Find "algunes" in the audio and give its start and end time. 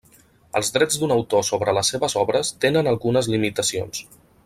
2.93-3.31